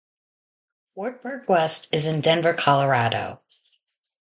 Wartburg 0.95 1.47
West 1.47 1.93
is 1.93 2.07
in 2.07 2.21
Denver, 2.21 2.55
Colorado. 2.55 3.39